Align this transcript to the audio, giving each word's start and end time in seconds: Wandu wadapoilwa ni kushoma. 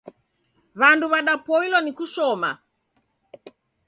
Wandu 0.81 1.05
wadapoilwa 1.11 1.79
ni 1.81 1.91
kushoma. 1.97 2.49